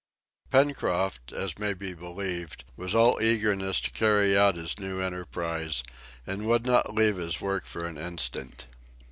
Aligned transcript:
Pencroft, 0.49 1.31
as 1.31 1.59
may 1.59 1.75
be 1.75 1.93
believed, 1.93 2.63
was 2.75 2.95
all 2.95 3.21
eagerness 3.21 3.79
to 3.81 3.91
carry 3.91 4.35
out 4.35 4.55
his 4.55 4.79
new 4.79 4.99
enterprise, 4.99 5.83
and 6.25 6.47
would 6.47 6.65
not 6.65 6.95
leave 6.95 7.17
his 7.17 7.39
work 7.39 7.65
for 7.67 7.85
an 7.85 7.99
instant. 7.99 8.65